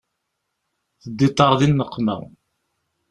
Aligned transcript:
Teddiḍ-aɣ 1.03 1.51
di 1.59 1.67
nneqma. 1.71 2.15